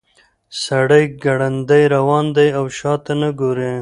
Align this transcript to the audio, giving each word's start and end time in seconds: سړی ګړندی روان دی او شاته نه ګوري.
سړی 0.63 1.03
ګړندی 1.23 1.83
روان 1.95 2.25
دی 2.37 2.49
او 2.57 2.65
شاته 2.77 3.13
نه 3.21 3.29
ګوري. 3.39 3.69